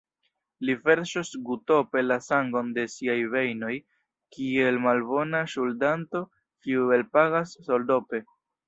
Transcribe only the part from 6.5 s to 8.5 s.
kiu elpagas soldope.